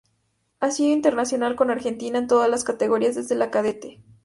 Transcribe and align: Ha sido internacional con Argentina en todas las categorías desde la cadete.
Ha 0.59 0.71
sido 0.71 0.89
internacional 0.95 1.55
con 1.55 1.69
Argentina 1.69 2.17
en 2.17 2.25
todas 2.25 2.49
las 2.49 2.63
categorías 2.63 3.13
desde 3.13 3.35
la 3.35 3.51
cadete. 3.51 4.01